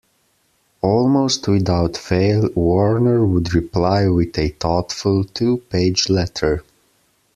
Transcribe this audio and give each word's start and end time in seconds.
Almost 0.81 1.47
without 1.47 1.95
fail, 1.95 2.49
Warner 2.55 3.23
would 3.23 3.53
reply 3.53 4.07
with 4.07 4.35
a 4.39 4.49
thoughtful, 4.49 5.25
two-page 5.25 6.09
letter. 6.09 6.63